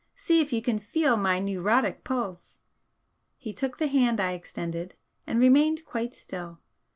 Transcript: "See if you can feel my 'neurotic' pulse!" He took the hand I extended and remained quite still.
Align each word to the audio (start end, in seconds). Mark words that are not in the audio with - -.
"See 0.15 0.41
if 0.41 0.51
you 0.51 0.63
can 0.63 0.79
feel 0.79 1.15
my 1.15 1.37
'neurotic' 1.37 2.03
pulse!" 2.03 2.57
He 3.37 3.53
took 3.53 3.77
the 3.77 3.85
hand 3.85 4.19
I 4.19 4.31
extended 4.31 4.95
and 5.27 5.39
remained 5.39 5.85
quite 5.85 6.15
still. 6.15 6.57